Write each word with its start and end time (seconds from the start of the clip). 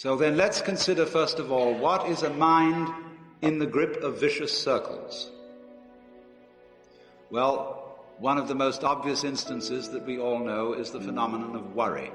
So 0.00 0.16
then 0.16 0.38
let's 0.38 0.62
consider 0.62 1.04
first 1.04 1.38
of 1.38 1.52
all 1.52 1.74
what 1.74 2.08
is 2.08 2.22
a 2.22 2.30
mind 2.30 2.88
in 3.42 3.58
the 3.58 3.66
grip 3.66 4.02
of 4.02 4.18
vicious 4.18 4.50
circles? 4.58 5.30
Well, 7.30 7.98
one 8.16 8.38
of 8.38 8.48
the 8.48 8.54
most 8.54 8.82
obvious 8.82 9.24
instances 9.24 9.90
that 9.90 10.06
we 10.06 10.18
all 10.18 10.38
know 10.38 10.72
is 10.72 10.90
the 10.90 11.02
phenomenon 11.02 11.54
of 11.54 11.74
worry. 11.74 12.10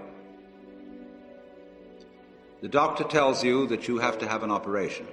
The 2.61 2.69
doctor 2.69 3.03
tells 3.03 3.43
you 3.43 3.67
that 3.67 3.87
you 3.87 3.99
have 3.99 4.17
to 4.17 4.27
have 4.27 4.41
an 4.41 4.49
operation. 4.49 5.05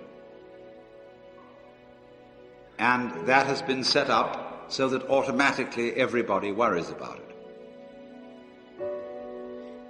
And 2.79 3.27
that 3.27 3.45
has 3.49 3.61
been 3.61 3.85
set 3.85 4.09
up 4.09 4.73
so 4.73 4.89
that 4.89 5.11
automatically 5.11 5.93
everybody 5.93 6.53
worries 6.53 6.89
about 6.89 7.19
it. 7.19 7.37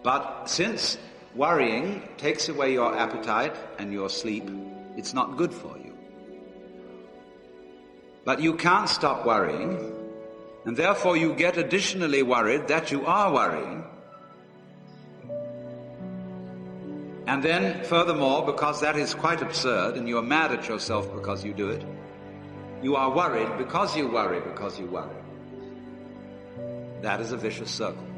But 0.03 0.51
since 0.51 0.99
worrying 1.35 2.03
takes 2.17 2.49
away 2.49 2.73
your 2.73 2.97
appetite 2.97 3.57
and 3.79 3.93
your 3.93 4.09
sleep, 4.09 4.49
it's 4.97 5.15
not 5.15 5.37
good 5.37 5.53
for 5.53 5.77
you. 5.79 5.97
But 8.25 8.41
you 8.41 8.55
can't 8.55 8.89
stop 8.89 9.27
worrying, 9.27 9.93
and 10.65 10.77
therefore 10.77 11.17
you 11.17 11.35
get 11.35 11.57
additionally 11.57 12.23
worried 12.23 12.69
that 12.69 12.93
you 12.93 13.05
are 13.07 13.33
worrying. 13.33 13.85
And 17.27 17.43
then, 17.43 17.83
furthermore, 17.85 18.45
because 18.45 18.81
that 18.81 18.97
is 18.97 19.15
quite 19.15 19.43
absurd 19.43 19.97
and 19.97 20.09
you 20.09 20.19
are 20.19 20.23
mad 20.23 20.53
at 20.53 20.69
yourself 20.69 21.13
because 21.15 21.45
you 21.45 21.55
do 21.55 21.71
it, 21.71 21.85
you 22.83 22.97
are 22.97 23.11
worried 23.11 23.59
because 23.59 23.97
you 23.97 24.09
worry 24.09 24.41
because 24.41 24.79
you 24.79 24.87
worry. 24.87 25.17
That 27.01 27.21
is 27.21 27.33
a 27.33 27.37
vicious 27.37 27.71
circle. 27.71 28.12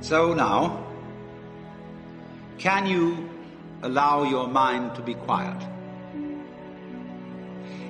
So 0.00 0.34
now, 0.34 0.86
can 2.58 2.86
you 2.86 3.28
allow 3.82 4.24
your 4.24 4.46
mind 4.46 4.94
to 4.96 5.02
be 5.02 5.14
quiet? 5.14 5.56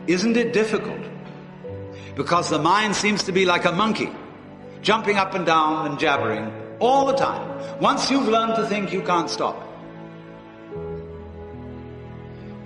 Isn't 0.06 0.36
it 0.36 0.52
difficult? 0.52 1.00
Because 2.14 2.48
the 2.50 2.58
mind 2.58 2.96
seems 2.96 3.24
to 3.24 3.32
be 3.32 3.44
like 3.44 3.64
a 3.64 3.72
monkey, 3.72 4.10
jumping 4.82 5.16
up 5.16 5.34
and 5.34 5.44
down 5.44 5.86
and 5.86 5.98
jabbering 5.98 6.52
all 6.80 7.06
the 7.06 7.14
time. 7.14 7.80
Once 7.80 8.10
you've 8.10 8.28
learned 8.28 8.56
to 8.56 8.66
think, 8.66 8.92
you 8.92 9.02
can't 9.02 9.28
stop. 9.28 9.62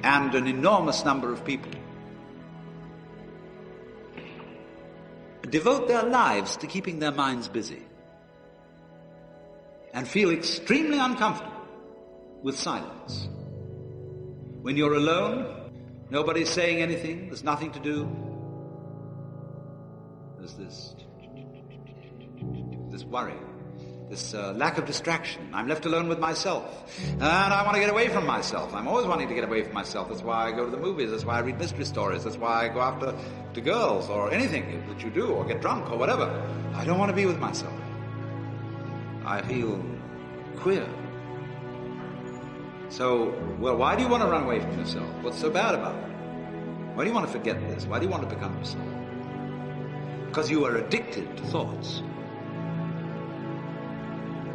And 0.02 0.34
an 0.34 0.46
enormous 0.46 1.04
number 1.04 1.32
of 1.32 1.44
people 1.44 1.72
devote 5.50 5.88
their 5.88 6.04
lives 6.04 6.56
to 6.58 6.66
keeping 6.66 7.00
their 7.00 7.10
minds 7.10 7.48
busy 7.48 7.82
and 9.92 10.06
feel 10.06 10.30
extremely 10.30 10.98
uncomfortable 10.98 11.50
with 12.42 12.58
silence. 12.58 13.28
When 14.62 14.76
you're 14.76 14.94
alone, 14.94 15.72
nobody's 16.10 16.50
saying 16.50 16.82
anything, 16.82 17.26
there's 17.26 17.44
nothing 17.44 17.72
to 17.72 17.80
do. 17.80 18.08
There's 20.38 20.54
this, 20.54 20.94
this 22.90 23.04
worry, 23.04 23.34
this 24.08 24.34
uh, 24.34 24.52
lack 24.56 24.78
of 24.78 24.86
distraction. 24.86 25.50
I'm 25.52 25.68
left 25.68 25.86
alone 25.86 26.08
with 26.08 26.18
myself. 26.18 26.64
And 27.12 27.22
I 27.22 27.62
want 27.62 27.74
to 27.74 27.80
get 27.80 27.90
away 27.90 28.08
from 28.08 28.26
myself. 28.26 28.74
I'm 28.74 28.88
always 28.88 29.06
wanting 29.06 29.28
to 29.28 29.34
get 29.34 29.44
away 29.44 29.62
from 29.62 29.74
myself. 29.74 30.08
That's 30.08 30.22
why 30.22 30.48
I 30.48 30.52
go 30.52 30.64
to 30.64 30.70
the 30.70 30.76
movies. 30.76 31.10
That's 31.10 31.24
why 31.24 31.36
I 31.36 31.40
read 31.40 31.58
mystery 31.58 31.84
stories. 31.84 32.24
That's 32.24 32.36
why 32.38 32.66
I 32.66 32.68
go 32.68 32.80
after 32.80 33.14
to 33.54 33.60
girls 33.60 34.08
or 34.08 34.32
anything 34.32 34.86
that 34.88 35.02
you 35.02 35.10
do 35.10 35.28
or 35.28 35.44
get 35.44 35.60
drunk 35.60 35.90
or 35.90 35.98
whatever. 35.98 36.26
I 36.74 36.84
don't 36.84 36.98
want 36.98 37.10
to 37.10 37.16
be 37.16 37.26
with 37.26 37.38
myself. 37.38 37.72
I 39.24 39.42
feel 39.42 39.82
queer. 40.56 40.88
So, 42.88 43.34
well, 43.58 43.76
why 43.76 43.94
do 43.96 44.02
you 44.02 44.08
want 44.08 44.22
to 44.22 44.28
run 44.28 44.44
away 44.44 44.60
from 44.60 44.78
yourself? 44.78 45.08
What's 45.22 45.38
so 45.38 45.50
bad 45.50 45.74
about 45.74 45.94
it? 45.94 46.10
Why 46.94 47.04
do 47.04 47.08
you 47.08 47.14
want 47.14 47.26
to 47.26 47.32
forget 47.32 47.60
this? 47.68 47.86
Why 47.86 47.98
do 47.98 48.04
you 48.06 48.10
want 48.10 48.28
to 48.28 48.34
become 48.34 48.56
yourself? 48.58 48.84
Because 50.26 50.50
you 50.50 50.64
are 50.64 50.76
addicted 50.76 51.36
to 51.36 51.42
thoughts. 51.44 52.02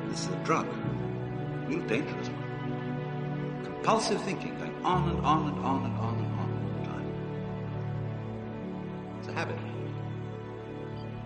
This 0.09 0.25
is 0.25 0.31
a 0.31 0.43
drug, 0.43 0.67
a 0.67 1.67
real 1.67 1.81
dangerous 1.87 2.27
one. 2.29 3.61
Compulsive 3.63 4.21
thinking, 4.23 4.57
going 4.57 4.75
on 4.83 5.09
and 5.09 5.25
on 5.25 5.47
and 5.47 5.59
on 5.65 5.85
and 5.85 5.97
on 5.97 6.15
and 6.19 6.39
on 6.39 6.51
all 6.51 6.71
the 6.79 6.85
time. 6.89 7.07
It's 9.19 9.27
a 9.29 9.33
habit. 9.33 9.57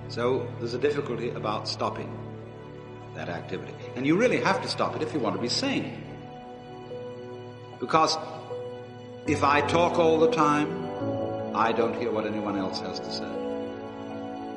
So 0.09 0.47
there's 0.59 0.73
a 0.73 0.79
difficulty 0.79 1.29
about 1.29 1.67
stopping 1.67 2.09
that 3.19 3.29
activity. 3.29 3.73
And 3.95 4.07
you 4.07 4.15
really 4.15 4.39
have 4.39 4.61
to 4.61 4.69
stop 4.69 4.95
it 4.95 5.01
if 5.01 5.13
you 5.13 5.19
want 5.19 5.35
to 5.35 5.41
be 5.41 5.49
sane. 5.49 6.01
Because 7.79 8.17
if 9.27 9.43
I 9.43 9.59
talk 9.61 9.99
all 9.99 10.19
the 10.19 10.31
time, 10.31 10.69
I 11.53 11.73
don't 11.73 11.95
hear 11.99 12.11
what 12.11 12.25
anyone 12.25 12.57
else 12.57 12.79
has 12.79 12.99
to 12.99 13.11
say. 13.11 13.31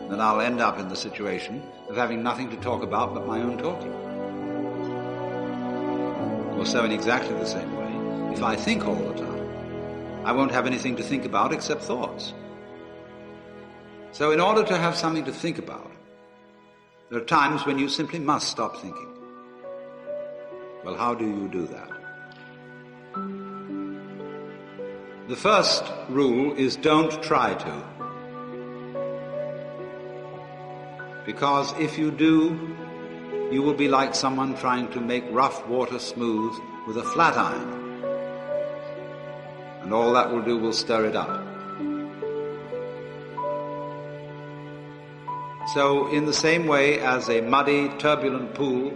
Then 0.09 0.21
I'll 0.21 0.41
end 0.41 0.61
up 0.61 0.79
in 0.79 0.89
the 0.89 0.95
situation 0.95 1.63
of 1.89 1.97
having 1.97 2.23
nothing 2.23 2.51
to 2.51 2.57
talk 2.57 2.83
about 2.83 3.15
but 3.15 3.27
my 3.27 3.41
own 3.41 3.59
talking. 3.59 3.93
Or 6.59 6.65
so 6.65 6.85
in 6.85 6.93
exactly 6.93 7.35
the 7.35 7.47
same 7.47 7.75
way, 7.77 8.33
if 8.33 8.43
I 8.45 8.55
think 8.55 8.87
all 8.87 8.95
the 8.95 9.15
time, 9.15 10.25
I 10.25 10.31
won't 10.31 10.53
have 10.53 10.67
anything 10.67 10.95
to 10.97 11.03
think 11.03 11.25
about 11.25 11.53
except 11.53 11.83
thoughts. 11.83 12.33
So 14.13 14.31
in 14.31 14.39
order 14.39 14.63
to 14.63 14.77
have 14.79 14.95
something 14.97 15.25
to 15.25 15.33
think 15.33 15.59
about, 15.59 15.91
there 17.13 17.21
are 17.21 17.25
times 17.27 17.67
when 17.67 17.79
you 17.79 17.91
simply 17.91 18.19
must 18.19 18.49
stop 18.49 18.79
thinking. 18.79 19.11
Well, 20.83 20.97
how 20.97 21.15
do 21.15 21.27
you 21.27 21.47
do 21.47 21.67
that? 21.67 21.91
The 25.29 25.37
first 25.37 25.85
rule 26.09 26.55
is 26.57 26.75
don't 26.77 27.23
try 27.23 27.53
to. 27.53 27.85
Because 31.27 31.79
if 31.79 31.99
you 31.99 32.11
do, 32.11 32.75
you 33.51 33.61
will 33.61 33.75
be 33.75 33.89
like 33.89 34.15
someone 34.15 34.55
trying 34.57 34.89
to 34.93 35.01
make 35.03 35.25
rough 35.31 35.69
water 35.69 35.99
smooth 35.99 36.59
with 36.87 36.97
a 36.97 37.05
flat 37.05 37.37
iron. 37.37 38.05
And 39.83 39.93
all 39.93 40.15
that 40.15 40.33
will 40.33 40.41
do 40.41 40.57
will 40.57 40.73
stir 40.73 41.05
it 41.05 41.15
up. 41.15 41.52
So, 45.67 46.09
in 46.09 46.27
the 46.27 46.33
same 46.33 46.67
way 46.67 46.99
as 46.99 47.29
a 47.29 47.41
muddy, 47.41 47.89
turbulent 47.99 48.55
pool 48.55 48.93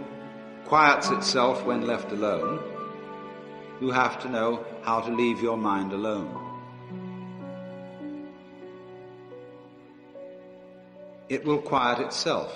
quiets 0.65 1.09
itself 1.09 1.63
when 1.63 1.87
left 1.87 2.11
alone, 2.11 2.59
you 3.79 3.91
have 3.91 4.21
to 4.21 4.29
know 4.29 4.65
how 4.83 4.99
to 4.99 5.09
leave 5.09 5.41
your 5.41 5.55
mind 5.55 5.93
alone. 5.93 6.43
It 11.29 11.45
will 11.45 11.61
quiet 11.61 11.99
itself. 11.99 12.51